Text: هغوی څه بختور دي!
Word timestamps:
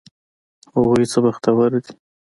هغوی 0.73 1.03
څه 1.11 1.17
بختور 1.25 1.71
دي! 1.83 1.91